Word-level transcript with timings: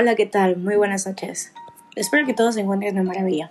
Hola, 0.00 0.14
¿qué 0.14 0.26
tal? 0.26 0.58
Muy 0.58 0.76
buenas 0.76 1.08
noches. 1.08 1.52
Espero 1.96 2.24
que 2.24 2.32
todos 2.32 2.54
se 2.54 2.60
encuentren 2.60 2.94
de 2.94 3.02
maravilla. 3.02 3.50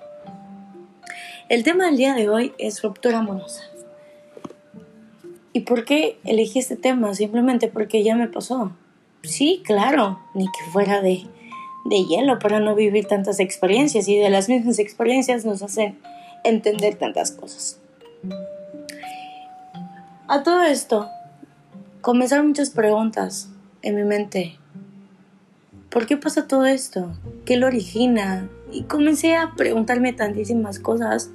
El 1.50 1.66
tema 1.66 1.88
del 1.88 1.98
día 1.98 2.14
de 2.14 2.30
hoy 2.30 2.54
es 2.58 2.82
ruptura 2.82 3.18
amorosa. 3.18 3.64
¿Y 5.52 5.62
por 5.62 5.84
qué 5.84 6.18
elegí 6.24 6.60
este 6.60 6.78
tema? 6.78 7.14
Simplemente 7.16 7.68
porque 7.68 8.02
ya 8.02 8.16
me 8.16 8.30
pasó. 8.30 8.72
Sí, 9.24 9.62
claro, 9.66 10.22
ni 10.36 10.46
que 10.46 10.72
fuera 10.72 11.02
de, 11.02 11.28
de 11.84 12.06
hielo 12.06 12.40
para 12.40 12.62
no 12.62 12.76
vivir 12.76 13.08
tantas 13.08 13.42
experiencias 13.42 14.08
y 14.08 14.16
de 14.16 14.30
las 14.30 14.48
mismas 14.48 14.80
experiencias 14.80 15.44
nos 15.44 15.62
hacen 15.62 16.00
entender 16.46 16.96
tantas 16.96 17.32
cosas. 17.32 17.82
A 20.30 20.44
todo 20.44 20.64
esto, 20.64 21.10
comenzaron 22.00 22.48
muchas 22.48 22.70
preguntas 22.70 23.50
en 23.82 23.96
mi 23.96 24.06
mente 24.06 24.58
¿por 25.90 26.06
qué 26.06 26.18
pasa 26.18 26.48
todo 26.48 26.66
esto? 26.66 27.14
¿Qué 27.46 27.58
lo 27.58 27.68
origina? 27.68 28.50
Y 28.72 28.84
comencé 28.84 29.36
a 29.36 29.54
preguntarme 29.56 30.14
tantísimas 30.14 30.80
cosas 30.80 31.30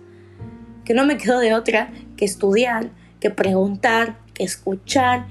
que 0.84 0.94
no 0.94 1.06
me 1.06 1.16
quedó 1.16 1.38
de 1.38 1.54
otra 1.54 1.92
que 2.16 2.24
estudiar, 2.24 2.90
que 3.20 3.30
preguntar, 3.30 4.18
que 4.34 4.44
escuchar 4.44 5.26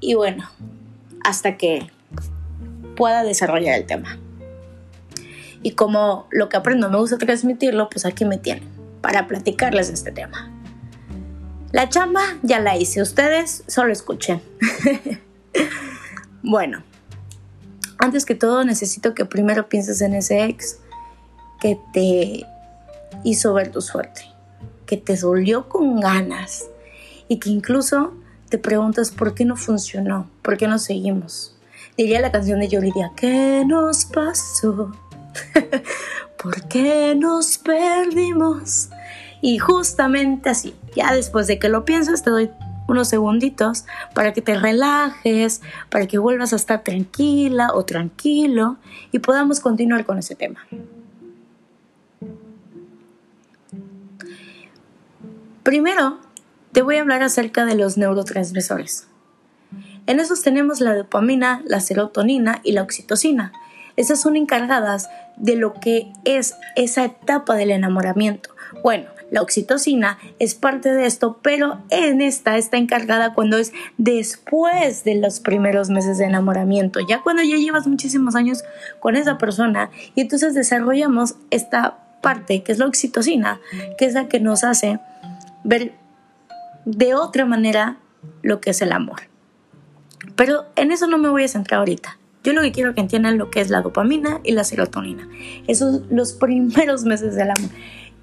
y 0.00 0.14
bueno, 0.14 0.48
hasta 1.24 1.56
que 1.56 1.90
pueda 2.96 3.22
desarrollar 3.22 3.78
el 3.78 3.86
tema. 3.86 4.18
Y 5.62 5.72
como 5.72 6.26
lo 6.30 6.48
que 6.48 6.56
aprendo 6.56 6.90
me 6.90 6.98
gusta 6.98 7.16
transmitirlo, 7.16 7.88
pues 7.88 8.04
aquí 8.04 8.24
me 8.24 8.38
tienen 8.38 8.68
para 9.00 9.26
platicarles 9.26 9.88
este 9.88 10.12
tema. 10.12 10.50
La 11.72 11.88
chamba 11.88 12.22
ya 12.42 12.60
la 12.60 12.76
hice, 12.76 13.02
ustedes 13.02 13.64
solo 13.66 13.92
escuchen. 13.92 14.40
bueno, 16.42 16.84
antes 18.04 18.26
que 18.26 18.34
todo 18.34 18.64
necesito 18.64 19.14
que 19.14 19.24
primero 19.24 19.68
pienses 19.68 20.02
en 20.02 20.14
ese 20.14 20.44
ex 20.44 20.78
que 21.58 21.78
te 21.94 22.46
hizo 23.24 23.54
ver 23.54 23.70
tu 23.70 23.80
suerte, 23.80 24.22
que 24.84 24.98
te 24.98 25.16
dolió 25.16 25.70
con 25.70 26.00
ganas 26.00 26.66
y 27.28 27.38
que 27.38 27.48
incluso 27.48 28.12
te 28.50 28.58
preguntas 28.58 29.10
por 29.10 29.34
qué 29.34 29.46
no 29.46 29.56
funcionó, 29.56 30.28
por 30.42 30.58
qué 30.58 30.68
no 30.68 30.78
seguimos. 30.78 31.56
Diría 31.96 32.20
la 32.20 32.30
canción 32.30 32.60
de 32.60 32.68
Yolidia, 32.68 33.12
¿qué 33.16 33.64
nos 33.66 34.04
pasó? 34.04 34.92
¿Por 36.42 36.68
qué 36.68 37.14
nos 37.14 37.56
perdimos? 37.56 38.90
Y 39.40 39.58
justamente 39.58 40.50
así, 40.50 40.74
ya 40.94 41.14
después 41.14 41.46
de 41.46 41.58
que 41.58 41.70
lo 41.70 41.86
piensas, 41.86 42.22
te 42.22 42.30
doy 42.30 42.50
unos 42.86 43.08
segunditos 43.08 43.84
para 44.14 44.32
que 44.32 44.42
te 44.42 44.58
relajes, 44.58 45.62
para 45.90 46.06
que 46.06 46.18
vuelvas 46.18 46.52
a 46.52 46.56
estar 46.56 46.82
tranquila 46.82 47.70
o 47.74 47.84
tranquilo 47.84 48.76
y 49.12 49.18
podamos 49.20 49.60
continuar 49.60 50.04
con 50.04 50.18
ese 50.18 50.34
tema. 50.34 50.66
Primero, 55.62 56.18
te 56.72 56.82
voy 56.82 56.96
a 56.96 57.00
hablar 57.00 57.22
acerca 57.22 57.64
de 57.64 57.74
los 57.74 57.96
neurotransmisores. 57.96 59.06
En 60.06 60.20
esos 60.20 60.42
tenemos 60.42 60.80
la 60.80 60.94
dopamina, 60.94 61.62
la 61.64 61.80
serotonina 61.80 62.60
y 62.62 62.72
la 62.72 62.82
oxitocina. 62.82 63.52
Esas 63.96 64.20
son 64.20 64.36
encargadas 64.36 65.08
de 65.36 65.56
lo 65.56 65.72
que 65.72 66.12
es 66.24 66.54
esa 66.76 67.04
etapa 67.04 67.54
del 67.54 67.70
enamoramiento. 67.70 68.50
Bueno, 68.82 69.06
la 69.30 69.42
oxitocina 69.42 70.18
es 70.38 70.54
parte 70.54 70.92
de 70.92 71.06
esto, 71.06 71.38
pero 71.42 71.78
en 71.90 72.20
esta 72.20 72.56
está 72.56 72.76
encargada 72.76 73.34
cuando 73.34 73.58
es 73.58 73.72
después 73.98 75.04
de 75.04 75.16
los 75.16 75.40
primeros 75.40 75.90
meses 75.90 76.18
de 76.18 76.24
enamoramiento, 76.24 77.00
ya 77.00 77.22
cuando 77.22 77.42
ya 77.42 77.56
llevas 77.56 77.86
muchísimos 77.86 78.34
años 78.34 78.64
con 79.00 79.16
esa 79.16 79.38
persona 79.38 79.90
y 80.14 80.22
entonces 80.22 80.54
desarrollamos 80.54 81.36
esta 81.50 81.98
parte 82.20 82.62
que 82.62 82.72
es 82.72 82.78
la 82.78 82.86
oxitocina, 82.86 83.60
que 83.98 84.06
es 84.06 84.14
la 84.14 84.28
que 84.28 84.40
nos 84.40 84.64
hace 84.64 84.98
ver 85.62 85.94
de 86.84 87.14
otra 87.14 87.44
manera 87.44 87.98
lo 88.42 88.60
que 88.60 88.70
es 88.70 88.82
el 88.82 88.92
amor. 88.92 89.22
Pero 90.36 90.66
en 90.76 90.92
eso 90.92 91.06
no 91.06 91.18
me 91.18 91.28
voy 91.28 91.44
a 91.44 91.48
centrar 91.48 91.80
ahorita. 91.80 92.18
Yo 92.42 92.52
lo 92.52 92.62
que 92.62 92.72
quiero 92.72 92.94
que 92.94 93.00
entiendan 93.00 93.38
lo 93.38 93.50
que 93.50 93.60
es 93.60 93.70
la 93.70 93.80
dopamina 93.80 94.40
y 94.44 94.52
la 94.52 94.64
serotonina. 94.64 95.28
Esos 95.66 95.96
son 95.96 96.06
los 96.10 96.32
primeros 96.40 97.04
meses 97.04 97.34
del 97.34 97.50
amor 97.50 97.70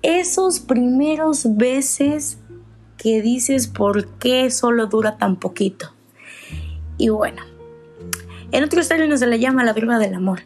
esos 0.01 0.59
primeros 0.59 1.57
veces 1.57 2.38
que 2.97 3.22
dices 3.22 3.67
por 3.67 4.07
qué 4.19 4.50
solo 4.51 4.88
dura 4.88 5.17
tan 5.17 5.35
poquito. 5.35 5.94
Y 6.97 7.09
bueno, 7.09 7.41
en 8.51 8.63
otros 8.63 8.88
términos 8.88 9.19
se 9.19 9.28
le 9.28 9.40
llama 9.40 9.63
la 9.63 9.73
droga 9.73 9.97
del 9.97 10.13
amor. 10.13 10.41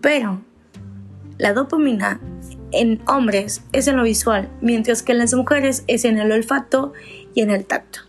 Pero 0.00 0.40
la 1.38 1.52
dopamina 1.52 2.20
en 2.72 3.02
hombres 3.06 3.62
es 3.72 3.88
en 3.88 3.96
lo 3.96 4.02
visual, 4.02 4.50
mientras 4.60 5.02
que 5.02 5.12
en 5.12 5.18
las 5.18 5.34
mujeres 5.34 5.84
es 5.86 6.04
en 6.04 6.18
el 6.18 6.30
olfato 6.32 6.92
y 7.34 7.42
en 7.42 7.50
el 7.50 7.64
tacto. 7.64 8.00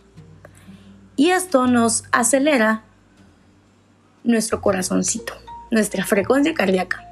Y 1.16 1.30
esto 1.30 1.66
nos 1.66 2.04
acelera 2.12 2.84
nuestro 4.22 4.60
corazoncito, 4.60 5.32
nuestra 5.70 6.04
frecuencia 6.04 6.54
cardíaca 6.54 7.07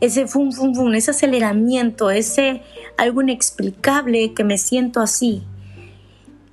ese 0.00 0.26
fum, 0.26 0.52
fum, 0.52 0.74
fum, 0.74 0.92
ese 0.94 1.10
aceleramiento, 1.10 2.10
ese 2.10 2.62
algo 2.96 3.22
inexplicable 3.22 4.34
que 4.34 4.44
me 4.44 4.58
siento 4.58 5.00
así. 5.00 5.42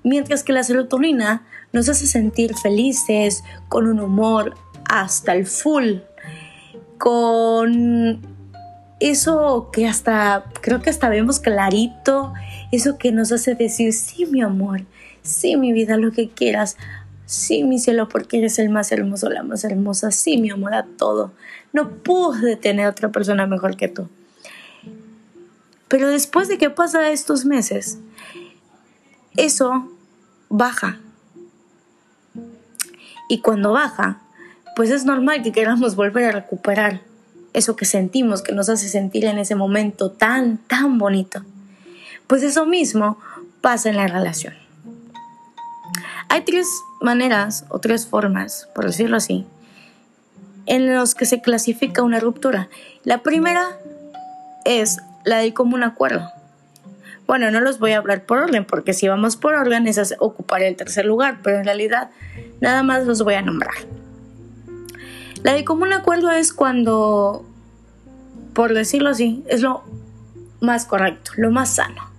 Mientras 0.04 0.44
que 0.44 0.54
la 0.54 0.64
serotonina 0.64 1.46
nos 1.74 1.90
hace 1.90 2.08
sentir 2.08 2.56
felices, 2.56 3.44
con 3.70 3.88
un 3.88 4.00
humor 4.00 4.56
hasta 4.88 5.34
el 5.34 5.46
full, 5.46 5.98
con 6.98 8.22
eso 9.00 9.70
que 9.74 9.88
hasta, 9.88 10.46
creo 10.62 10.82
que 10.82 10.90
hasta 10.90 11.10
vemos 11.10 11.40
clarito, 11.40 12.34
eso 12.72 12.98
que 12.98 13.12
nos 13.12 13.32
hace 13.32 13.56
decir, 13.56 13.94
sí, 13.94 14.26
mi 14.26 14.42
amor, 14.42 14.84
sí, 15.22 15.58
mi 15.58 15.74
vida, 15.74 15.98
lo 15.98 16.12
que 16.12 16.30
quieras, 16.30 16.78
Sí, 17.26 17.64
mi 17.64 17.80
cielo, 17.80 18.08
porque 18.08 18.38
eres 18.38 18.60
el 18.60 18.70
más 18.70 18.92
hermoso, 18.92 19.30
la 19.30 19.44
más 19.44 19.64
hermosa. 19.64 20.12
Sí, 20.12 20.38
mi 20.38 20.52
amor, 20.52 20.74
a 20.74 20.84
todo. 20.84 21.32
No 21.74 21.90
pude 21.90 22.56
tener 22.56 22.88
otra 22.88 23.12
persona 23.12 23.48
mejor 23.48 23.76
que 23.78 23.88
tú. 23.88 24.08
Pero 25.88 26.10
después 26.10 26.48
de 26.48 26.58
que 26.58 26.70
pasa 26.70 27.10
estos 27.10 27.46
meses, 27.46 28.00
eso 29.38 29.92
baja. 30.50 31.00
Y 33.30 33.40
cuando 33.40 33.74
baja, 33.74 34.22
pues 34.76 34.92
es 34.92 35.06
normal 35.06 35.42
que 35.42 35.52
queramos 35.52 35.96
volver 35.96 36.26
a 36.26 36.32
recuperar 36.32 37.02
eso 37.54 37.76
que 37.76 37.86
sentimos, 37.86 38.42
que 38.42 38.52
nos 38.52 38.70
hace 38.70 38.90
sentir 38.90 39.26
en 39.26 39.40
ese 39.40 39.56
momento 39.56 40.12
tan, 40.12 40.58
tan 40.58 40.98
bonito. 40.98 41.44
Pues 42.28 42.44
eso 42.44 42.66
mismo 42.66 43.18
pasa 43.62 43.90
en 43.90 43.98
la 43.98 44.08
relación. 44.08 44.65
Hay 46.36 46.42
tres 46.42 46.84
maneras 47.00 47.64
o 47.70 47.80
tres 47.80 48.08
formas, 48.08 48.68
por 48.76 48.86
decirlo 48.86 49.16
así, 49.16 49.46
en 50.66 50.94
los 50.94 51.16
que 51.16 51.26
se 51.26 51.42
clasifica 51.42 52.04
una 52.04 52.20
ruptura. 52.20 52.68
La 53.06 53.24
primera 53.24 53.78
es 54.66 54.98
la 55.24 55.38
de 55.38 55.54
común 55.54 55.82
acuerdo. 55.84 56.30
Bueno, 57.26 57.52
no 57.52 57.62
los 57.62 57.80
voy 57.80 57.94
a 57.94 58.00
hablar 58.00 58.26
por 58.26 58.40
orden, 58.40 58.66
porque 58.66 58.92
si 58.92 59.08
vamos 59.08 59.38
por 59.38 59.54
orden, 59.54 59.88
es 59.88 60.14
ocupar 60.20 60.62
el 60.62 60.76
tercer 60.76 61.06
lugar, 61.06 61.40
pero 61.42 61.60
en 61.60 61.64
realidad 61.64 62.10
nada 62.60 62.84
más 62.84 63.06
los 63.06 63.24
voy 63.24 63.36
a 63.36 63.42
nombrar. 63.42 63.76
La 65.42 65.54
de 65.54 65.64
común 65.64 65.94
acuerdo 65.94 66.32
es 66.32 66.52
cuando, 66.52 67.46
por 68.52 68.74
decirlo 68.74 69.12
así, 69.12 69.42
es 69.48 69.62
lo 69.62 69.86
más 70.60 70.86
correcto, 70.86 71.32
lo 71.38 71.50
más 71.50 71.76
sano 71.76 72.15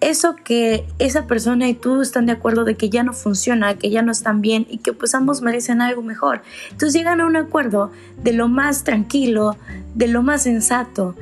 eso 0.00 0.36
que 0.36 0.86
esa 0.98 1.26
persona 1.26 1.68
y 1.68 1.74
tú 1.74 2.00
están 2.00 2.26
de 2.26 2.32
acuerdo 2.32 2.64
de 2.64 2.76
que 2.76 2.88
ya 2.88 3.02
no 3.02 3.12
funciona, 3.12 3.76
que 3.76 3.90
ya 3.90 4.02
no 4.02 4.12
están 4.12 4.40
bien 4.40 4.66
y 4.70 4.78
que 4.78 4.92
pues 4.92 5.14
ambos 5.14 5.42
merecen 5.42 5.82
algo 5.82 6.02
mejor. 6.02 6.42
Entonces 6.70 6.94
llegan 6.94 7.20
a 7.20 7.26
un 7.26 7.36
acuerdo 7.36 7.90
de 8.22 8.32
lo 8.32 8.48
más 8.48 8.84
tranquilo, 8.84 9.56
de 9.94 10.08
lo 10.08 10.22
más 10.22 10.42
sensato 10.42 11.14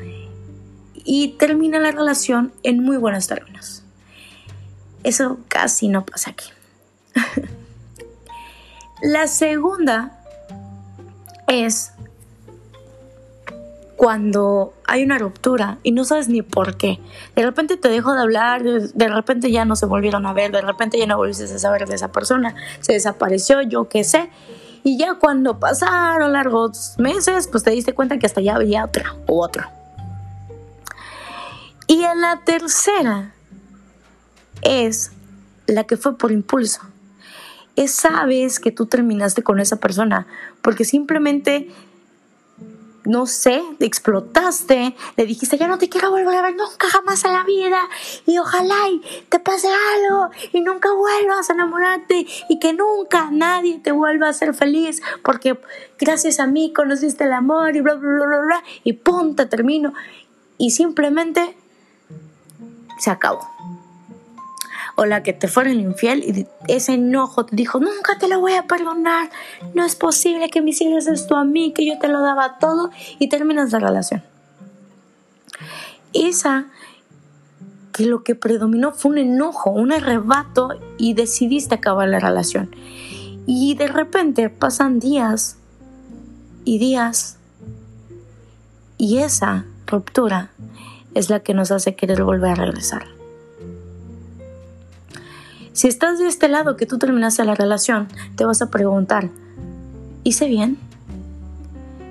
y 0.94 1.28
termina 1.38 1.78
la 1.78 1.90
relación 1.90 2.52
en 2.62 2.82
muy 2.82 2.96
buenos 2.96 3.26
términos. 3.26 3.82
Eso 5.02 5.38
casi 5.48 5.88
no 5.88 6.04
pasa 6.04 6.30
aquí. 6.30 6.50
la 9.02 9.26
segunda 9.26 10.20
es 11.46 11.92
cuando 13.98 14.74
hay 14.86 15.02
una 15.02 15.18
ruptura 15.18 15.78
y 15.82 15.90
no 15.90 16.04
sabes 16.04 16.28
ni 16.28 16.42
por 16.42 16.76
qué. 16.76 17.00
De 17.34 17.42
repente 17.42 17.76
te 17.76 17.88
dejó 17.88 18.14
de 18.14 18.20
hablar, 18.20 18.62
de 18.62 19.08
repente 19.08 19.50
ya 19.50 19.64
no 19.64 19.74
se 19.74 19.86
volvieron 19.86 20.24
a 20.24 20.32
ver, 20.32 20.52
de 20.52 20.60
repente 20.60 20.96
ya 20.96 21.06
no 21.08 21.16
volviste 21.16 21.42
a 21.42 21.58
saber 21.58 21.88
de 21.88 21.96
esa 21.96 22.12
persona, 22.12 22.54
se 22.78 22.92
desapareció, 22.92 23.60
yo 23.60 23.88
qué 23.88 24.04
sé. 24.04 24.30
Y 24.84 24.98
ya 24.98 25.14
cuando 25.14 25.58
pasaron 25.58 26.32
largos 26.32 26.94
meses, 26.98 27.48
pues 27.48 27.64
te 27.64 27.72
diste 27.72 27.92
cuenta 27.92 28.20
que 28.20 28.26
hasta 28.26 28.40
ya 28.40 28.54
había 28.54 28.84
otra 28.84 29.16
u 29.26 29.42
otro. 29.42 29.64
Y 31.88 32.02
la 32.02 32.40
tercera 32.44 33.34
es 34.62 35.10
la 35.66 35.82
que 35.82 35.96
fue 35.96 36.16
por 36.16 36.30
impulso. 36.30 36.82
esa 37.74 38.24
vez 38.26 38.60
que 38.60 38.70
tú 38.70 38.86
terminaste 38.86 39.42
con 39.42 39.58
esa 39.58 39.76
persona, 39.76 40.28
porque 40.62 40.84
simplemente 40.84 41.68
no 43.08 43.26
sé, 43.26 43.62
explotaste, 43.81 44.94
le 45.16 45.26
dijiste, 45.26 45.56
ya 45.56 45.66
no 45.66 45.78
te 45.78 45.88
quiero 45.88 46.10
volver 46.10 46.37
a 46.37 46.43
ver 46.43 46.55
nunca 46.55 46.88
jamás 46.88 47.25
en 47.25 47.32
la 47.32 47.43
vida 47.43 47.88
y 48.26 48.38
ojalá 48.38 48.76
y 48.90 49.00
te 49.31 49.40
pase 49.40 49.66
algo 49.66 50.28
y 50.52 50.60
nunca 50.60 50.93
vuelvas 50.93 51.49
a 51.49 51.55
enamorarte 51.55 52.26
y 52.50 52.58
que 52.58 52.75
nunca 52.75 53.31
nadie 53.32 53.78
te 53.78 53.93
vuelva 53.93 54.26
a 54.26 54.31
hacer 54.31 54.52
feliz 54.52 55.00
porque 55.25 55.58
gracias 55.99 56.38
a 56.38 56.46
mí 56.46 56.72
conociste 56.75 57.25
el 57.25 57.32
amor 57.32 57.75
y 57.75 57.81
bla, 57.81 57.94
bla, 57.94 58.10
bla, 58.10 58.26
bla, 58.26 58.40
bla 58.40 58.64
y 58.84 58.93
pum, 58.93 59.34
te 59.34 59.46
termino 59.46 59.94
y 60.58 60.72
simplemente 60.72 61.56
se 62.99 63.11
acabó 63.11 63.49
o 64.98 65.06
la 65.06 65.22
que 65.22 65.32
te 65.32 65.46
fueron 65.46 65.78
infiel 65.78 66.24
y 66.24 66.48
ese 66.66 66.94
enojo 66.94 67.46
te 67.46 67.54
dijo, 67.54 67.78
nunca 67.78 68.18
te 68.18 68.26
lo 68.26 68.40
voy 68.40 68.54
a 68.54 68.64
perdonar, 68.64 69.30
no 69.72 69.84
es 69.84 69.94
posible 69.94 70.50
que 70.50 70.60
me 70.60 70.70
hicieras 70.70 71.06
esto 71.06 71.36
a 71.36 71.44
mí, 71.44 71.72
que 71.72 71.86
yo 71.86 72.00
te 72.00 72.08
lo 72.08 72.20
daba 72.20 72.58
todo 72.58 72.90
y 73.20 73.28
terminas 73.28 73.70
la 73.70 73.78
relación. 73.78 74.24
Esa 76.12 76.66
que 77.92 78.06
lo 78.06 78.24
que 78.24 78.34
predominó 78.34 78.90
fue 78.90 79.12
un 79.12 79.18
enojo, 79.18 79.70
un 79.70 79.92
arrebato 79.92 80.70
y 80.98 81.14
decidiste 81.14 81.76
acabar 81.76 82.08
la 82.08 82.18
relación. 82.18 82.74
Y 83.46 83.76
de 83.76 83.86
repente 83.86 84.50
pasan 84.50 84.98
días 84.98 85.58
y 86.64 86.80
días 86.80 87.36
y 88.96 89.18
esa 89.18 89.64
ruptura 89.86 90.50
es 91.14 91.30
la 91.30 91.38
que 91.38 91.54
nos 91.54 91.70
hace 91.70 91.94
querer 91.94 92.24
volver 92.24 92.50
a 92.50 92.54
regresar. 92.56 93.17
Si 95.78 95.86
estás 95.86 96.19
de 96.19 96.26
este 96.26 96.48
lado 96.48 96.76
que 96.76 96.86
tú 96.86 96.98
terminaste 96.98 97.44
la 97.44 97.54
relación, 97.54 98.08
te 98.34 98.44
vas 98.44 98.60
a 98.62 98.69
preguntar, 98.69 99.30
¿hice 100.25 100.48
bien? 100.48 100.76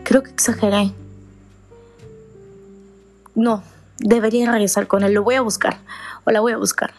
Creo 0.06 0.24
que 0.24 0.30
exageré. 0.30 0.94
No, 3.36 3.64
debería 4.00 4.50
regresar 4.50 4.88
con 4.88 5.04
él, 5.04 5.12
lo 5.12 5.22
voy 5.22 5.36
a 5.36 5.42
buscar 5.42 5.80
o 6.24 6.32
la 6.32 6.40
voy 6.40 6.54
a 6.54 6.58
buscar. 6.58 6.94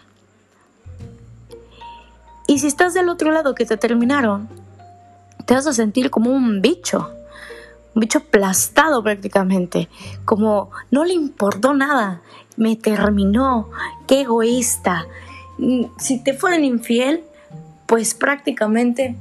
Y 2.47 2.59
si 2.59 2.67
estás 2.67 2.93
del 2.93 3.09
otro 3.09 3.33
lado 3.33 3.55
que 3.55 3.65
te 3.65 3.79
terminaron, 3.79 4.47
te 5.47 5.55
vas 5.55 5.67
a 5.67 5.73
sentir 5.73 6.11
como 6.11 6.33
un 6.33 6.61
bicho, 6.61 7.11
un 7.95 8.01
bicho 8.01 8.19
aplastado 8.19 9.03
prácticamente, 9.03 9.89
como 10.27 10.71
no 10.91 11.07
le 11.07 11.15
importó 11.15 11.73
nada, 11.73 12.21
me 12.59 12.77
terminó, 12.77 13.71
qué 14.07 14.21
egoísta, 14.21 15.07
si 15.99 16.23
te 16.23 16.35
fueran 16.35 16.65
infiel, 16.65 17.23
pues 17.87 18.15
prácticamente 18.15 19.17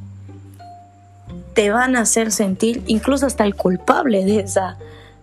te 1.54 1.72
van 1.72 1.96
a 1.96 2.02
hacer 2.02 2.32
sentir 2.32 2.84
incluso 2.88 3.26
hasta 3.26 3.44
el 3.44 3.56
culpable 3.56 4.24
de 4.26 4.42
esa, 4.42 4.78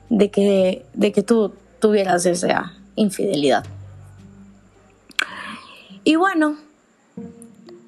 de 0.08 0.30
que, 0.30 0.84
de 0.94 1.12
que 1.12 1.22
tú 1.22 1.52
tuvieras 1.78 2.26
esa 2.26 2.72
infidelidad. 2.96 3.64
Y 6.02 6.16
bueno, 6.16 6.56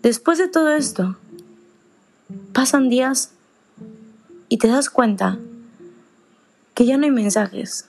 después 0.02 0.38
de 0.38 0.48
todo 0.48 0.70
esto, 0.74 1.16
pasan 2.52 2.88
días 2.88 3.32
y 4.48 4.58
te 4.58 4.68
das 4.68 4.90
cuenta 4.90 5.38
que 6.74 6.86
ya 6.86 6.96
no 6.96 7.04
hay 7.04 7.10
mensajes, 7.10 7.86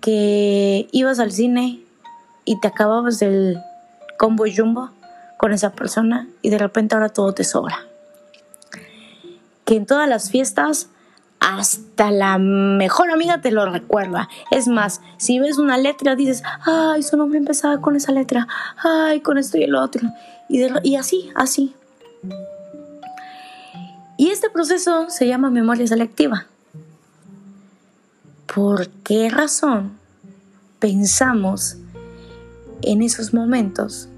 que 0.00 0.88
ibas 0.92 1.18
al 1.18 1.32
cine 1.32 1.84
y 2.44 2.60
te 2.60 2.68
acababas 2.68 3.18
del 3.18 3.58
combo 4.18 4.44
jumbo 4.54 4.90
con 5.38 5.52
esa 5.52 5.72
persona 5.72 6.28
y 6.42 6.50
de 6.50 6.58
repente 6.58 6.94
ahora 6.94 7.08
todo 7.08 7.32
te 7.32 7.44
sobra. 7.44 7.86
Que 9.64 9.76
en 9.76 9.86
todas 9.86 10.08
las 10.08 10.30
fiestas 10.30 10.88
hasta 11.40 12.10
la 12.10 12.36
mejor 12.38 13.10
amiga 13.10 13.40
te 13.40 13.50
lo 13.50 13.64
recuerda. 13.64 14.28
Es 14.50 14.68
más, 14.68 15.00
si 15.16 15.40
ves 15.40 15.58
una 15.58 15.78
letra 15.78 16.14
dices, 16.14 16.42
ay, 16.66 17.02
su 17.02 17.16
nombre 17.16 17.38
empezaba 17.38 17.80
con 17.80 17.96
esa 17.96 18.12
letra, 18.12 18.46
ay, 18.76 19.20
con 19.20 19.38
esto 19.38 19.56
y 19.56 19.64
el 19.64 19.74
otro. 19.74 20.08
Y, 20.48 20.66
y 20.82 20.96
así, 20.96 21.30
así. 21.34 21.74
Y 24.18 24.28
este 24.28 24.50
proceso 24.50 25.08
se 25.08 25.26
llama 25.26 25.48
memoria 25.48 25.86
selectiva. 25.86 26.46
¿Por 28.54 28.88
qué 28.88 29.30
razón 29.30 29.92
pensamos 30.78 31.76
en 32.82 33.02
esos 33.02 33.34
momentos 33.34 34.08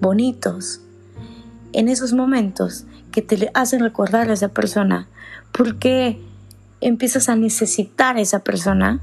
bonitos, 0.00 0.80
en 1.72 1.88
esos 1.88 2.12
momentos 2.12 2.84
que 3.10 3.22
te 3.22 3.50
hacen 3.54 3.80
recordar 3.80 4.30
a 4.30 4.34
esa 4.34 4.48
persona, 4.48 5.06
porque 5.52 6.20
empiezas 6.80 7.28
a 7.28 7.36
necesitar 7.36 8.16
a 8.16 8.20
esa 8.20 8.40
persona, 8.40 9.00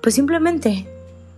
pues 0.00 0.14
simplemente 0.14 0.88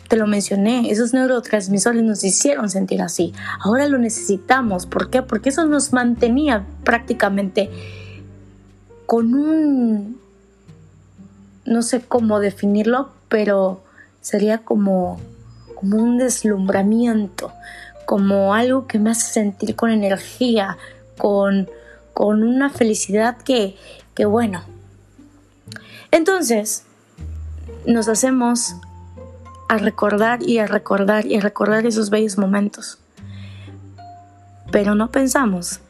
te 0.08 0.16
lo 0.16 0.26
mencioné, 0.26 0.90
esos 0.90 1.12
neurotransmisores 1.12 2.02
nos 2.02 2.22
hicieron 2.24 2.68
sentir 2.70 3.02
así. 3.02 3.32
Ahora 3.60 3.88
lo 3.88 3.98
necesitamos. 3.98 4.86
¿Por 4.86 5.10
qué? 5.10 5.22
Porque 5.22 5.48
eso 5.48 5.64
nos 5.64 5.92
mantenía 5.92 6.64
prácticamente 6.84 7.70
con 9.06 9.34
un... 9.34 10.18
no 11.64 11.82
sé 11.82 12.00
cómo 12.00 12.38
definirlo, 12.40 13.10
pero 13.28 13.82
sería 14.20 14.58
como 14.58 15.18
como 15.84 16.02
un 16.02 16.16
deslumbramiento, 16.16 17.52
como 18.06 18.54
algo 18.54 18.86
que 18.86 18.98
me 18.98 19.10
hace 19.10 19.30
sentir 19.34 19.76
con 19.76 19.90
energía, 19.90 20.78
con, 21.18 21.68
con 22.14 22.42
una 22.42 22.70
felicidad 22.70 23.36
que, 23.36 23.76
que 24.14 24.24
bueno. 24.24 24.62
Entonces, 26.10 26.84
nos 27.86 28.08
hacemos 28.08 28.76
a 29.68 29.76
recordar 29.76 30.42
y 30.42 30.58
a 30.58 30.66
recordar 30.66 31.26
y 31.26 31.36
a 31.36 31.40
recordar 31.40 31.84
esos 31.84 32.08
bellos 32.08 32.38
momentos. 32.38 32.98
Pero 34.72 34.94
no 34.94 35.10
pensamos 35.10 35.80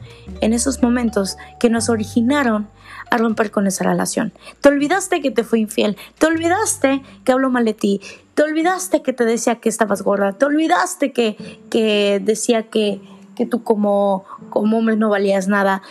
en 0.41 0.51
esos 0.51 0.83
momentos 0.83 1.37
que 1.57 1.69
nos 1.69 1.87
originaron 1.87 2.67
a 3.15 3.17
romper 3.17 3.49
con 3.51 3.65
esa 3.65 3.83
relación. 3.83 4.33
Te 4.61 4.69
olvidaste 4.69 5.21
que 5.21 5.31
te 5.31 5.43
fui 5.43 5.61
infiel, 5.61 5.97
te 6.19 6.27
olvidaste 6.27 7.01
que 7.23 7.31
habló 7.31 7.49
mal 7.49 7.65
de 7.65 7.73
ti, 7.73 8.01
te 8.33 8.43
olvidaste 8.43 9.01
que 9.01 9.13
te 9.13 9.25
decía 9.25 9.55
que 9.55 9.69
estabas 9.69 10.01
gorda, 10.01 10.33
te 10.33 10.45
olvidaste 10.45 11.11
que, 11.11 11.37
que 11.69 12.21
decía 12.23 12.69
que, 12.69 13.01
que 13.35 13.45
tú 13.45 13.63
como, 13.63 14.25
como 14.49 14.77
hombre 14.77 14.97
no 14.97 15.09
valías 15.09 15.47
nada, 15.47 15.81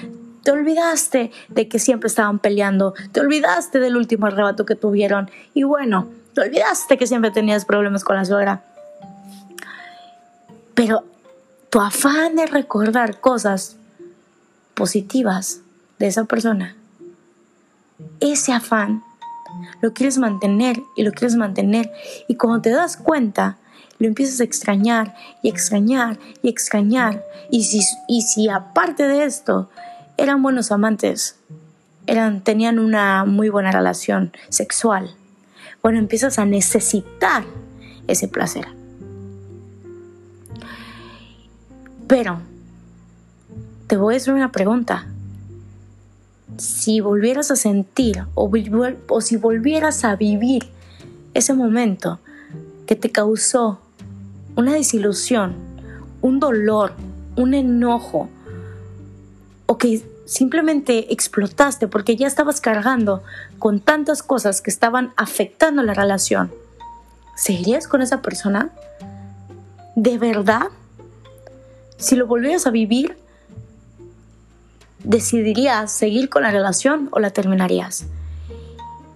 te 0.43 0.51
olvidaste 0.51 1.33
de 1.49 1.69
que 1.69 1.79
siempre 1.79 2.09
estaban 2.09 2.39
peleando, 2.39 2.95
te 3.13 3.21
olvidaste 3.21 3.81
del 3.81 3.97
último 3.97 4.27
arrebato 4.27 4.67
que 4.67 4.75
tuvieron. 4.75 5.31
Y 5.55 5.63
bueno, 5.63 6.09
te 6.35 6.43
olvidaste 6.43 6.99
que 6.99 7.07
siempre 7.07 7.31
tenías 7.31 7.65
problemas 7.65 8.05
con 8.05 8.17
la 8.17 8.27
suegra. 8.27 8.63
Pero 10.75 11.05
tu 11.71 11.81
afán 11.81 12.37
de 12.37 12.45
recordar 12.45 13.21
cosas 13.21 13.77
positivas 14.75 15.61
de 15.99 16.09
esa 16.09 16.25
persona 16.25 16.77
ese 18.21 18.53
afán 18.53 19.03
lo 19.81 19.93
quieres 19.93 20.19
mantener 20.19 20.83
y 20.97 21.03
lo 21.03 21.13
quieres 21.13 21.37
mantener. 21.37 21.93
Y 22.29 22.37
cuando 22.37 22.63
te 22.63 22.71
das 22.71 22.97
cuenta, 22.97 23.59
lo 23.99 24.07
empiezas 24.07 24.41
a 24.41 24.45
extrañar 24.45 25.15
y 25.43 25.49
extrañar 25.49 26.19
y 26.43 26.49
extrañar. 26.49 27.25
Y 27.51 27.65
si, 27.65 27.81
y 28.09 28.23
si 28.23 28.49
aparte 28.49 29.07
de 29.07 29.25
esto 29.25 29.71
eran 30.17 30.43
buenos 30.43 30.73
amantes, 30.73 31.37
eran, 32.07 32.43
tenían 32.43 32.79
una 32.79 33.25
muy 33.25 33.49
buena 33.49 33.73
relación 33.73 34.33
sexual, 34.49 35.15
bueno, 35.83 35.99
empiezas 35.99 36.39
a 36.39 36.45
necesitar 36.45 37.45
ese 38.07 38.29
placer. 38.29 38.67
Pero, 42.07 42.41
te 43.87 43.97
voy 43.97 44.15
a 44.15 44.17
hacer 44.17 44.35
una 44.35 44.53
pregunta 44.53 45.07
si 46.57 47.01
volvieras 47.01 47.51
a 47.51 47.57
sentir 47.57 48.25
o, 48.35 48.51
si 49.21 49.37
volvieras 49.37 50.05
a 50.05 50.17
vivir 50.17 50.67
ese 51.35 51.53
momento 51.55 52.21
que 52.87 52.97
te 52.97 53.11
causó 53.11 53.81
una 54.57 54.75
desilusión, 54.75 55.55
un 56.23 56.39
dolor, 56.39 56.93
un 57.37 57.55
enojo, 57.55 58.29
o 59.67 59.79
que 59.79 60.03
simplemente 60.27 61.13
explotaste 61.13 61.89
porque 61.89 62.17
ya 62.17 62.27
estabas 62.27 62.61
cargando 62.61 63.23
con 63.59 63.81
tantas 63.81 64.23
cosas 64.23 64.61
que 64.61 64.71
estaban 64.71 65.13
afectando 65.17 65.83
la 65.83 65.95
relación, 65.95 66.53
¿seguirías 67.37 67.89
con 67.89 68.01
esa 68.01 68.23
persona? 68.23 68.71
¿De 69.97 70.19
verdad? 70.19 70.69
Si 71.97 72.17
lo 72.17 72.27
volvieras 72.27 72.67
a 72.67 72.71
vivir, 72.71 73.17
decidirías 75.05 75.93
seguir 75.93 76.29
con 76.29 76.43
la 76.43 76.51
relación 76.51 77.09
o 77.13 77.21
la 77.21 77.31
terminarías. 77.31 78.07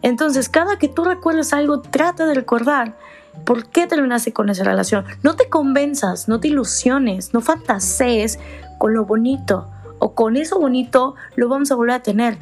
Entonces, 0.03 0.49
cada 0.49 0.79
que 0.79 0.89
tú 0.89 1.05
recuerdes 1.05 1.53
algo, 1.53 1.81
trata 1.81 2.27
de 2.27 2.35
recordar 2.35 2.97
por 3.45 3.67
qué 3.67 3.87
terminaste 3.87 4.33
con 4.33 4.49
esa 4.49 4.65
relación. 4.65 5.05
No 5.23 5.35
te 5.35 5.49
convenzas, 5.49 6.29
no 6.29 6.41
te 6.41 6.49
ilusiones, 6.49 7.35
no 7.35 7.41
fantasees 7.41 8.39
con 8.79 8.95
lo 8.95 9.05
bonito 9.05 9.69
o 9.99 10.15
con 10.15 10.37
eso 10.37 10.59
bonito 10.59 11.15
lo 11.35 11.49
vamos 11.49 11.71
a 11.71 11.75
volver 11.75 11.97
a 11.97 12.03
tener. 12.03 12.39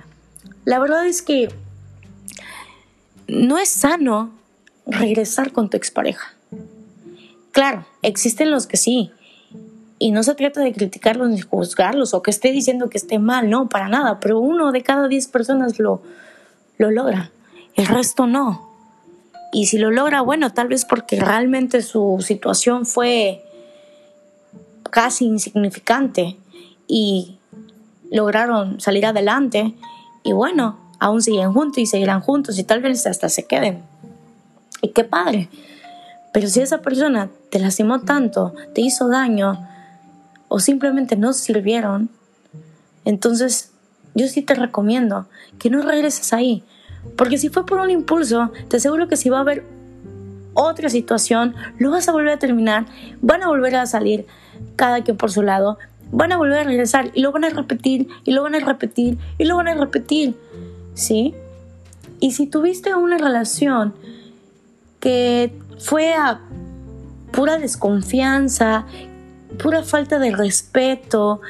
La 0.65 0.79
verdad 0.79 1.07
es 1.07 1.23
que 1.23 1.49
no 3.29 3.59
es 3.59 3.69
sano 3.69 4.31
regresar 4.87 5.53
con 5.53 5.71
tu 5.71 5.77
expareja. 5.77 6.35
Claro, 7.53 7.87
existen 8.03 8.51
los 8.51 8.67
que 8.67 8.77
sí. 8.77 9.11
Y 9.99 10.11
no 10.13 10.23
se 10.23 10.35
trata 10.35 10.61
de 10.61 10.73
criticarlos 10.73 11.31
ni 11.31 11.41
juzgarlos 11.41 12.13
o 12.13 12.23
que 12.23 12.31
esté 12.31 12.53
diciendo 12.53 12.91
que 12.91 12.99
esté 12.99 13.19
mal, 13.19 13.49
no, 13.49 13.69
para 13.69 13.89
nada. 13.89 14.21
Pero 14.21 14.41
uno 14.41 14.73
de 14.73 14.83
cada 14.83 15.09
diez 15.09 15.27
personas 15.27 15.79
lo, 15.79 16.03
lo 16.77 16.91
logra. 16.91 17.31
El 17.75 17.87
resto 17.87 18.27
no. 18.27 18.71
Y 19.53 19.67
si 19.67 19.79
lo 19.79 19.91
logra, 19.91 20.21
bueno, 20.21 20.53
tal 20.53 20.69
vez 20.69 20.85
porque 20.85 21.19
realmente 21.19 21.81
su 21.81 22.19
situación 22.21 22.85
fue 22.85 23.43
casi 24.91 25.25
insignificante 25.25 26.37
y 26.87 27.39
lograron 28.11 28.81
salir 28.81 29.07
adelante. 29.07 29.75
Y 30.23 30.33
bueno, 30.33 30.79
aún 30.99 31.23
siguen 31.23 31.53
juntos 31.53 31.79
y 31.79 31.87
seguirán 31.87 32.21
juntos 32.21 32.59
y 32.59 32.65
tal 32.65 32.83
vez 32.83 33.07
hasta 33.07 33.31
se 33.31 33.47
queden. 33.47 33.83
Y 34.83 34.89
qué 34.91 35.05
padre. 35.05 35.49
Pero 36.33 36.49
si 36.49 36.61
esa 36.61 36.83
persona 36.83 37.31
te 37.51 37.59
lastimó 37.59 38.01
tanto, 38.03 38.55
te 38.75 38.83
hizo 38.83 39.09
daño 39.09 39.67
o 40.49 40.61
simplemente 40.61 41.17
no 41.17 41.33
sirvieron, 41.33 42.09
entonces 43.05 43.73
yo 44.15 44.27
sí 44.29 44.43
te 44.43 44.55
recomiendo 44.55 45.27
que 45.59 45.71
no 45.71 45.83
regreses 45.83 46.33
ahí. 46.33 46.65
Porque 47.17 47.39
si 47.39 47.49
fue 47.49 47.65
por 47.67 47.79
un 47.79 47.91
impulso, 47.91 48.51
te 48.69 48.79
aseguro 48.79 49.09
que 49.09 49.17
si 49.17 49.29
va 49.29 49.39
a 49.39 49.41
haber 49.43 49.65
otra 50.55 50.89
situación, 50.89 51.55
lo 51.79 51.91
vas 51.91 52.09
a 52.09 52.13
volver 52.13 52.31
a 52.31 52.39
terminar, 52.39 52.87
van 53.21 53.43
a 53.43 53.49
volver 53.49 53.77
a 53.77 53.87
salir 53.87 54.27
cada 54.75 55.03
quien 55.03 55.17
por 55.17 55.31
su 55.31 55.43
lado, 55.43 55.79
van 56.11 56.33
a 56.33 56.37
volver 56.37 56.61
a 56.61 56.65
regresar 56.65 57.11
y 57.15 57.21
lo 57.21 57.33
van 57.33 57.45
a 57.45 57.51
repetir 57.51 58.09
y 58.25 58.33
lo 58.33 58.43
van 58.43 58.55
a 58.55 58.61
repetir 58.61 59.19
y 59.39 59.45
lo 59.45 59.57
van 59.57 59.69
a 59.69 59.75
repetir. 59.75 60.35
¿Sí? 60.95 61.35
Y 62.21 62.33
si 62.33 62.47
tuviste 62.47 62.95
una 62.95 63.19
relación 63.19 63.95
que 64.99 65.53
fue 65.79 66.15
a 66.15 66.41
pura 67.33 67.59
desconfianza, 67.59 68.87
pura 69.59 69.83
falta 69.83 70.19
de 70.19 70.31
respeto, 70.31 71.41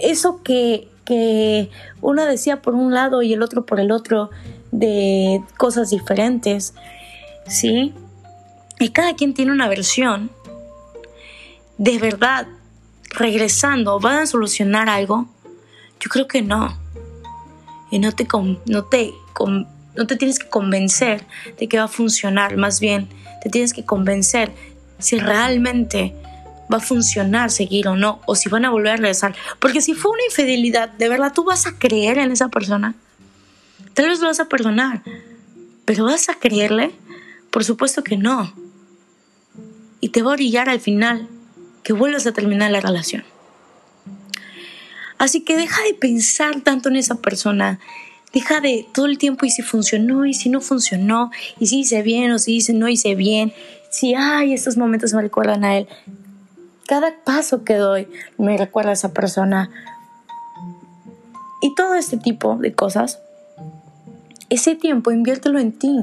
eso 0.00 0.42
que, 0.42 0.88
que 1.04 1.70
uno 2.00 2.24
decía 2.24 2.62
por 2.62 2.74
un 2.74 2.94
lado 2.94 3.22
y 3.22 3.32
el 3.32 3.42
otro 3.42 3.66
por 3.66 3.80
el 3.80 3.90
otro 3.90 4.30
de 4.70 5.42
cosas 5.56 5.90
diferentes, 5.90 6.74
¿sí? 7.46 7.94
Y 8.78 8.90
cada 8.90 9.14
quien 9.14 9.34
tiene 9.34 9.52
una 9.52 9.68
versión. 9.68 10.30
De 11.78 11.98
verdad, 11.98 12.46
regresando, 13.10 13.98
¿van 14.00 14.18
a 14.18 14.26
solucionar 14.26 14.88
algo? 14.88 15.26
Yo 16.00 16.10
creo 16.10 16.28
que 16.28 16.42
no. 16.42 16.76
Y 17.90 17.98
no 17.98 18.12
te, 18.12 18.26
no 18.66 18.84
te 18.84 19.14
no 19.98 20.06
te 20.06 20.16
tienes 20.16 20.38
que 20.38 20.48
convencer 20.48 21.24
de 21.58 21.68
que 21.68 21.78
va 21.78 21.84
a 21.84 21.88
funcionar, 21.88 22.56
más 22.56 22.78
bien 22.78 23.08
te 23.42 23.50
tienes 23.50 23.72
que 23.72 23.84
convencer 23.84 24.52
si 24.98 25.18
realmente 25.18 26.14
va 26.72 26.78
a 26.78 26.80
funcionar 26.80 27.50
seguir 27.50 27.88
o 27.88 27.96
no, 27.96 28.20
o 28.26 28.34
si 28.34 28.48
van 28.48 28.64
a 28.64 28.70
volver 28.70 28.92
a 28.92 28.96
regresar. 28.96 29.34
Porque 29.58 29.80
si 29.80 29.94
fue 29.94 30.12
una 30.12 30.24
infidelidad, 30.24 30.88
de 30.90 31.08
verdad 31.08 31.32
tú 31.34 31.44
vas 31.44 31.66
a 31.66 31.78
creer 31.78 32.18
en 32.18 32.30
esa 32.30 32.48
persona. 32.48 32.94
Tal 33.94 34.08
vez 34.08 34.20
lo 34.20 34.26
vas 34.26 34.40
a 34.40 34.48
perdonar, 34.48 35.02
pero 35.84 36.04
¿vas 36.04 36.28
a 36.28 36.34
creerle? 36.34 36.92
Por 37.50 37.64
supuesto 37.64 38.04
que 38.04 38.16
no. 38.16 38.52
Y 40.00 40.10
te 40.10 40.22
va 40.22 40.30
a 40.30 40.34
orillar 40.34 40.68
al 40.68 40.80
final 40.80 41.28
que 41.82 41.92
vuelvas 41.92 42.26
a 42.26 42.32
terminar 42.32 42.70
la 42.70 42.80
relación. 42.80 43.24
Así 45.18 45.40
que 45.40 45.56
deja 45.56 45.82
de 45.82 45.94
pensar 45.94 46.60
tanto 46.60 46.88
en 46.88 46.96
esa 46.96 47.16
persona 47.16 47.80
Deja 48.32 48.60
de 48.60 48.86
todo 48.92 49.06
el 49.06 49.16
tiempo 49.16 49.46
y 49.46 49.50
si 49.50 49.62
funcionó 49.62 50.26
y 50.26 50.34
si 50.34 50.50
no 50.50 50.60
funcionó 50.60 51.30
y 51.58 51.66
si 51.66 51.80
hice 51.80 52.02
bien 52.02 52.30
o 52.32 52.38
si 52.38 52.60
no 52.74 52.88
hice 52.88 53.14
bien. 53.14 53.52
Si, 53.90 54.14
ay, 54.14 54.52
estos 54.52 54.76
momentos 54.76 55.14
me 55.14 55.22
recuerdan 55.22 55.64
a 55.64 55.78
él. 55.78 55.88
Cada 56.88 57.14
paso 57.24 57.64
que 57.64 57.74
doy 57.74 58.08
me 58.38 58.56
recuerda 58.56 58.90
a 58.90 58.94
esa 58.94 59.12
persona. 59.12 59.70
Y 61.60 61.74
todo 61.74 61.94
este 61.94 62.16
tipo 62.16 62.56
de 62.56 62.72
cosas, 62.72 63.20
ese 64.48 64.74
tiempo 64.74 65.10
inviértelo 65.10 65.58
en 65.58 65.72
ti. 65.72 66.00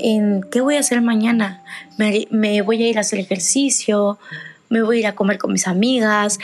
En 0.00 0.42
qué 0.50 0.60
voy 0.60 0.76
a 0.76 0.80
hacer 0.80 1.00
mañana. 1.02 1.62
Me, 1.98 2.62
voy 2.62 2.82
a 2.82 2.88
ir 2.88 2.98
a 2.98 3.00
hacer 3.00 3.18
ejercicio, 3.18 4.18
me 4.68 4.82
voy 4.82 4.98
a 4.98 5.00
ir 5.00 5.06
a 5.08 5.14
comer 5.14 5.38
con 5.38 5.52
mis 5.52 5.66
amigas 5.66 6.38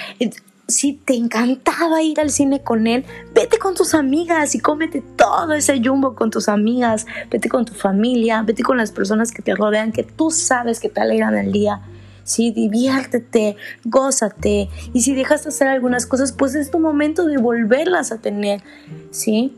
si 0.69 0.93
te 0.93 1.15
encantaba 1.15 2.03
ir 2.03 2.21
al 2.21 2.31
cine 2.31 2.63
con 2.63 2.87
él, 2.87 3.05
vete 3.35 3.59
con 3.59 3.75
tus 3.75 3.95
amigas 3.95 4.55
y 4.55 4.61
cómete 4.61 5.01
todo 5.01 5.55
ese 5.55 5.81
jumbo 5.83 6.15
con 6.15 6.31
tus 6.31 6.49
amigas, 6.49 7.07
vete 7.31 7.49
con 7.49 7.65
tu 7.65 7.73
familia, 7.73 8.43
vete 8.43 8.63
con 8.63 8.77
las 8.77 8.93
personas 8.93 9.33
que 9.33 9.41
te 9.41 9.55
rodean, 9.55 9.93
que 9.93 10.03
tú 10.03 10.31
sabes 10.31 10.79
que 10.79 10.91
te 10.91 11.01
alegran 11.01 11.37
el 11.37 11.53
día. 11.53 11.81
Sí, 12.29 12.51
diviértete, 12.51 13.57
gózate. 13.87 14.69
Y 14.93 15.01
si 15.01 15.15
dejas 15.15 15.45
de 15.45 15.49
hacer 15.49 15.67
algunas 15.67 16.05
cosas, 16.05 16.33
pues 16.33 16.55
es 16.55 16.71
tu 16.71 16.79
momento 16.79 17.25
de 17.25 17.39
volverlas 17.39 18.13
a 18.13 18.19
tener. 18.19 18.63
¿Sí? 19.11 19.57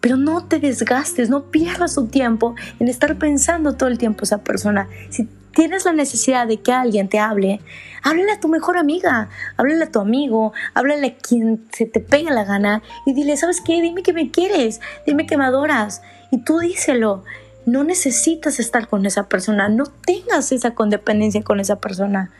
Pero 0.00 0.16
no 0.16 0.46
te 0.46 0.60
desgastes, 0.60 1.28
no 1.28 1.50
pierdas 1.50 1.94
tu 1.96 2.06
tiempo 2.06 2.54
en 2.78 2.88
estar 2.88 3.18
pensando 3.18 3.74
todo 3.74 3.90
el 3.90 3.98
tiempo 3.98 4.24
esa 4.24 4.38
persona. 4.38 4.88
Si 5.10 5.28
tienes 5.52 5.84
la 5.84 5.92
necesidad 5.92 6.46
de 6.46 6.56
que 6.56 6.72
alguien 6.72 7.10
te 7.10 7.18
hable, 7.18 7.60
háblale 8.02 8.32
a 8.32 8.40
tu 8.40 8.48
mejor 8.48 8.78
amiga, 8.78 9.28
háblale 9.58 9.84
a 9.84 9.92
tu 9.92 10.00
amigo, 10.00 10.54
háblale 10.72 11.06
a 11.06 11.16
quien 11.18 11.66
se 11.70 11.84
te 11.84 12.00
pegue 12.00 12.30
la 12.30 12.44
gana 12.44 12.82
y 13.04 13.12
dile, 13.12 13.36
¿sabes 13.36 13.60
qué? 13.60 13.82
Dime 13.82 14.02
que 14.02 14.14
me 14.14 14.30
quieres, 14.30 14.80
dime 15.06 15.26
que 15.26 15.36
me 15.36 15.44
adoras 15.44 16.00
y 16.30 16.38
tú 16.38 16.60
díselo. 16.60 17.24
No 17.66 17.84
necesitas 17.84 18.58
estar 18.58 18.88
con 18.88 19.06
esa 19.06 19.28
persona, 19.28 19.68
no 19.68 19.84
tengas 19.86 20.52
esa 20.52 20.74
condependencia 20.74 21.42
con 21.42 21.60
esa 21.60 21.76
persona, 21.76 22.30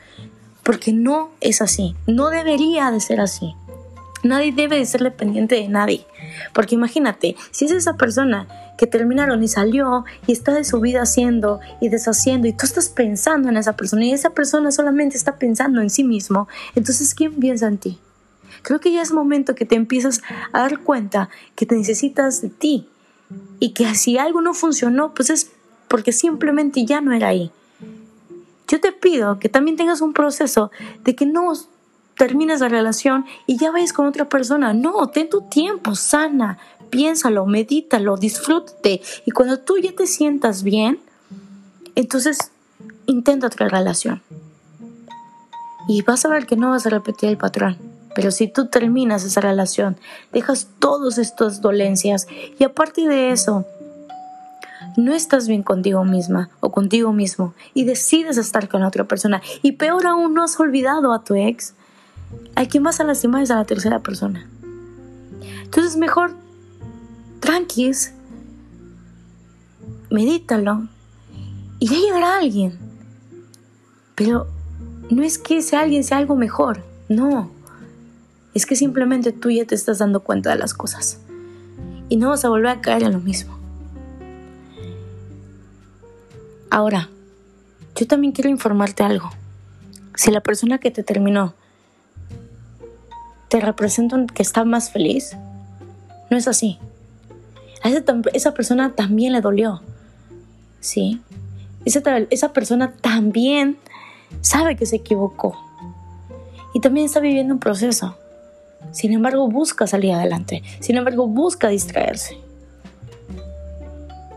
porque 0.63 0.93
no 0.93 1.31
es 1.41 1.63
así, 1.63 1.95
no 2.07 2.31
debería 2.31 2.91
de 2.91 3.01
ser 3.01 3.21
así. 3.21 3.55
Nadie 4.23 4.53
debe 4.53 4.77
de 4.77 4.85
ser 4.87 5.03
dependiente 5.03 5.55
de 5.55 5.69
nadie. 5.69 6.07
Porque 6.53 6.75
imagínate, 6.75 7.37
si 7.51 7.65
es 7.65 7.71
esa 7.71 7.95
persona 7.95 8.47
que 8.77 8.87
terminaron 8.87 9.43
y 9.43 9.49
salió 9.49 10.05
y 10.27 10.33
está 10.33 10.53
de 10.53 10.65
su 10.65 10.81
vida 10.81 11.03
haciendo 11.03 11.61
y 11.81 11.89
deshaciendo 11.89 12.47
y 12.47 12.53
tú 12.53 12.67
estás 12.67 12.89
pensando 12.89 13.49
en 13.49 13.57
esa 13.57 13.77
persona 13.77 14.05
y 14.05 14.13
esa 14.13 14.31
persona 14.31 14.73
solamente 14.73 15.17
está 15.17 15.37
pensando 15.37 15.81
en 15.81 15.91
sí 15.91 16.05
mismo, 16.05 16.49
entonces 16.75 17.15
¿quién 17.15 17.35
piensa 17.35 17.67
en 17.67 17.79
ti? 17.79 17.99
Creo 18.63 18.81
que 18.81 18.93
ya 18.93 19.03
es 19.03 19.13
momento 19.13 19.55
que 19.55 19.65
te 19.65 19.75
empiezas 19.75 20.23
a 20.53 20.61
dar 20.61 20.81
cuenta 20.81 21.31
que 21.55 21.67
te 21.67 21.77
necesitas 21.77 22.43
de 22.43 22.51
ti 22.51 22.89
y 23.59 23.71
que 23.71 23.95
si 23.95 24.19
algo 24.19 24.41
no 24.41 24.55
funcionó, 24.55 25.15
pues 25.15 25.31
es 25.31 25.53
porque 25.89 26.13
simplemente 26.13 26.85
ya 26.85 27.01
no 27.01 27.13
era 27.13 27.29
ahí. 27.29 27.51
Yo 28.69 28.81
te 28.81 28.93
pido 28.93 29.39
que 29.39 29.49
también 29.49 29.77
tengas 29.77 30.01
un 30.01 30.13
proceso 30.13 30.71
de 31.03 31.17
que 31.17 31.27
no 31.27 31.53
termines 32.17 32.61
la 32.61 32.69
relación 32.69 33.27
y 33.47 33.57
ya 33.57 33.71
vayas 33.71 33.93
con 33.93 34.07
otra 34.07 34.29
persona. 34.29 34.73
No, 34.73 35.09
ten 35.09 35.29
tu 35.29 35.43
tiempo, 35.43 35.95
sana, 35.97 36.59
piénsalo, 36.91 37.47
medítalo, 37.47 38.17
disfrútate. 38.17 39.01
Y 39.27 39.31
cuando 39.33 39.59
tú 39.59 39.79
ya 39.79 39.93
te 39.93 40.07
sientas 40.07 40.63
bien, 40.63 41.01
entonces 41.95 42.53
intenta 43.07 43.49
otra 43.49 43.69
relación. 43.69 44.23
Y 45.89 46.03
vas 46.03 46.25
a 46.25 46.29
ver 46.29 46.47
que 46.47 46.57
no 46.57 46.71
vas 46.71 46.87
a 46.87 46.91
repetir 46.91 47.31
el 47.31 47.37
patrón. 47.37 47.90
Pero 48.15 48.31
si 48.31 48.49
tú 48.49 48.67
terminas 48.67 49.25
esa 49.25 49.41
relación, 49.41 49.97
dejas 50.33 50.69
todas 50.79 51.19
estas 51.19 51.61
dolencias 51.61 52.27
y 52.59 52.65
a 52.65 52.75
partir 52.75 53.09
de 53.09 53.31
eso, 53.31 53.67
no 54.97 55.15
estás 55.15 55.47
bien 55.47 55.63
contigo 55.63 56.05
misma 56.05 56.51
o 56.61 56.71
contigo 56.71 57.13
mismo 57.13 57.55
y 57.75 57.85
decides 57.85 58.37
estar 58.37 58.69
con 58.69 58.83
otra 58.83 59.05
persona 59.05 59.43
y 59.63 59.73
peor 59.73 60.07
aún 60.07 60.35
no 60.35 60.43
has 60.43 60.59
olvidado 60.59 61.13
a 61.13 61.23
tu 61.23 61.35
ex, 61.35 61.75
¿A 62.55 62.67
quién 62.67 62.85
vas 62.85 63.01
a 63.01 63.05
lastimar 63.05 63.43
es 63.43 63.51
a 63.51 63.57
la 63.57 63.65
tercera 63.65 64.01
persona. 64.01 64.49
Entonces 65.65 65.97
mejor 65.97 66.35
tranquis, 67.41 68.13
medítalo 70.11 70.87
y 71.79 71.89
ya 71.89 71.97
llegará 71.97 72.39
alguien. 72.39 72.79
Pero 74.15 74.47
no 75.11 75.23
es 75.23 75.39
que 75.39 75.59
ese 75.59 75.77
alguien 75.77 76.05
sea 76.05 76.19
algo 76.19 76.37
mejor, 76.37 76.85
no. 77.09 77.51
Es 78.55 78.67
que 78.67 78.77
simplemente 78.77 79.33
tú 79.33 79.51
ya 79.51 79.65
te 79.65 79.75
estás 79.75 79.99
dando 79.99 80.21
cuenta 80.21 80.51
de 80.51 80.57
las 80.57 80.75
cosas. 80.75 81.19
Y 82.09 82.17
no 82.17 82.31
vas 82.31 82.45
a 82.45 82.49
volver 82.49 82.69
a 82.69 82.81
caer 82.81 83.05
en 83.05 83.13
lo 83.13 83.21
mismo. 83.21 83.57
Ahora, 86.71 87.09
yo 87.97 88.07
también 88.07 88.33
quiero 88.33 88.51
informarte 88.51 89.03
algo. 89.03 89.31
Si 90.15 90.31
la 90.31 90.41
persona 90.41 90.79
que 90.79 90.91
te 90.91 91.03
terminó 91.03 91.55
te 93.51 93.61
representan 93.61 94.29
que 94.29 94.43
está 94.43 94.65
más 94.65 94.93
feliz. 94.93 95.37
No 96.31 96.37
es 96.37 96.47
así. 96.47 96.79
Esa, 98.33 98.55
persona 98.55 98.93
también 98.95 99.33
le 99.33 99.41
dolió. 99.41 99.83
¿Sí? 100.79 101.21
Esa 101.85 102.53
persona 102.53 102.93
también 102.93 103.77
sabe 104.41 104.77
que 104.77 104.87
se 104.87 104.97
equivocó. 104.97 105.59
y 106.73 106.81
también 106.81 107.07
está 107.07 107.19
viviendo 107.19 107.53
un 107.53 107.59
proceso. 107.59 108.17
Sin 108.93 109.13
embargo, 109.13 109.49
busca 109.49 109.87
salir 109.87 110.13
adelante. 110.13 110.63
Sin 110.81 110.97
embargo, 110.97 111.27
busca 111.27 111.69
distraerse. 111.69 112.39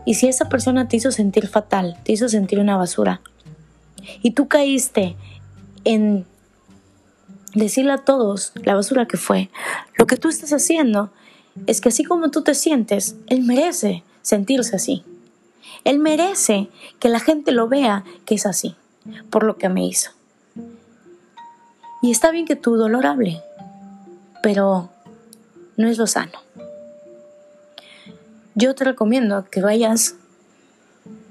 Y 0.06 0.14
si 0.14 0.28
esa 0.28 0.48
persona 0.48 0.88
te 0.88 0.96
hizo 0.96 1.10
sentir 1.10 1.48
fatal, 1.48 1.96
te 2.04 2.12
hizo 2.12 2.28
sentir 2.28 2.58
una 2.58 2.76
basura, 2.76 3.20
y 4.22 4.32
tú 4.32 4.48
caíste 4.48 5.16
en 5.84 6.26
decirle 7.54 7.92
a 7.92 7.98
todos 7.98 8.52
la 8.56 8.74
basura 8.74 9.06
que 9.06 9.16
fue, 9.16 9.50
lo 9.96 10.06
que 10.06 10.16
tú 10.16 10.28
estás 10.28 10.52
haciendo 10.52 11.10
es 11.66 11.80
que 11.80 11.88
así 11.88 12.04
como 12.04 12.30
tú 12.30 12.42
te 12.42 12.54
sientes, 12.54 13.16
él 13.28 13.42
merece 13.42 14.02
sentirse 14.22 14.76
así. 14.76 15.04
Él 15.84 15.98
merece 15.98 16.68
que 16.98 17.08
la 17.08 17.20
gente 17.20 17.52
lo 17.52 17.68
vea 17.68 18.04
que 18.24 18.34
es 18.34 18.46
así, 18.46 18.76
por 19.30 19.44
lo 19.44 19.56
que 19.56 19.68
me 19.68 19.86
hizo. 19.86 20.10
Y 22.02 22.10
está 22.10 22.30
bien 22.30 22.46
que 22.46 22.56
tu 22.56 22.76
dolor 22.76 23.06
hable, 23.06 23.40
pero 24.44 24.90
no 25.78 25.88
es 25.88 25.96
lo 25.96 26.06
sano. 26.06 26.38
Yo 28.54 28.74
te 28.74 28.84
recomiendo 28.84 29.46
que 29.50 29.62
vayas 29.62 30.16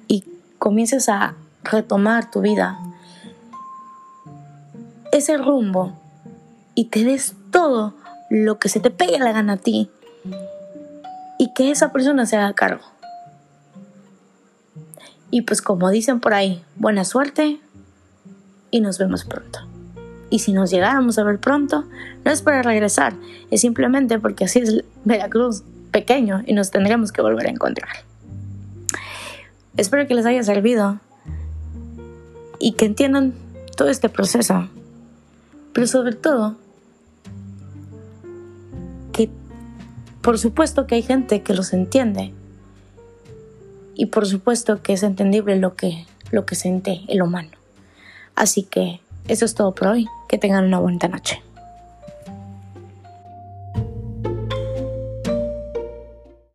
y 0.07 0.25
comiences 0.57 1.09
a 1.09 1.35
retomar 1.63 2.31
tu 2.31 2.41
vida, 2.41 2.79
ese 5.11 5.37
rumbo 5.37 5.93
y 6.73 6.85
te 6.85 7.03
des 7.03 7.35
todo 7.51 7.93
lo 8.31 8.57
que 8.57 8.67
se 8.67 8.79
te 8.79 8.89
pegue 8.89 9.19
la 9.19 9.31
gana 9.31 9.53
a 9.53 9.57
ti 9.57 9.91
y 11.37 11.53
que 11.53 11.69
esa 11.69 11.91
persona 11.91 12.25
se 12.25 12.37
haga 12.37 12.55
cargo. 12.55 12.83
Y 15.29 15.43
pues 15.43 15.61
como 15.61 15.91
dicen 15.91 16.19
por 16.19 16.33
ahí, 16.33 16.65
buena 16.77 17.05
suerte 17.05 17.61
y 18.71 18.81
nos 18.81 18.97
vemos 18.97 19.23
pronto. 19.23 19.72
Y 20.33 20.39
si 20.39 20.51
nos 20.51 20.71
llegáramos 20.71 21.19
a 21.19 21.23
ver 21.23 21.37
pronto, 21.37 21.85
no 22.25 22.31
es 22.31 22.41
para 22.41 22.63
regresar, 22.63 23.13
es 23.51 23.61
simplemente 23.61 24.17
porque 24.17 24.45
así 24.45 24.57
es 24.57 24.83
Veracruz 25.05 25.61
pequeño 25.91 26.41
y 26.47 26.53
nos 26.53 26.71
tendremos 26.71 27.11
que 27.11 27.21
volver 27.21 27.45
a 27.45 27.49
encontrar. 27.51 27.97
Espero 29.77 30.07
que 30.07 30.15
les 30.15 30.25
haya 30.25 30.41
servido 30.41 30.99
y 32.57 32.71
que 32.71 32.85
entiendan 32.85 33.35
todo 33.77 33.89
este 33.89 34.09
proceso. 34.09 34.69
Pero 35.71 35.85
sobre 35.85 36.15
todo, 36.15 36.55
que 39.11 39.29
por 40.23 40.39
supuesto 40.39 40.87
que 40.87 40.95
hay 40.95 41.03
gente 41.03 41.43
que 41.43 41.53
los 41.53 41.73
entiende. 41.73 42.33
Y 43.93 44.07
por 44.07 44.25
supuesto 44.25 44.81
que 44.81 44.93
es 44.93 45.03
entendible 45.03 45.57
lo 45.57 45.75
que, 45.75 46.07
lo 46.31 46.47
que 46.47 46.55
siente 46.55 47.01
el 47.07 47.21
humano. 47.21 47.51
Así 48.33 48.63
que 48.63 48.99
eso 49.27 49.45
es 49.45 49.55
todo 49.55 49.73
por 49.73 49.89
hoy. 49.89 50.07
Que 50.27 50.37
tengan 50.37 50.65
una 50.65 50.79
buena 50.79 51.07
noche. 51.07 51.41